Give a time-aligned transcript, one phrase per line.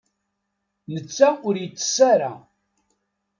[0.93, 2.31] Netta ur yettess ara.